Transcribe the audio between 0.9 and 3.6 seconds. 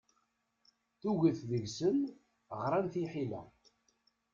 Tuget deg-sen ɣṛan tiḥila.